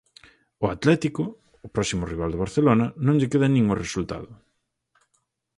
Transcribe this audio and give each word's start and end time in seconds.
Ao 0.61 0.67
Atlético, 0.75 1.23
próximo 1.75 2.07
rival 2.11 2.29
do 2.31 2.41
Barcelona, 2.45 2.85
non 3.05 3.17
lle 3.19 3.31
queda 3.31 3.47
nin 3.51 3.65
o 3.73 3.79
resultado. 3.83 4.29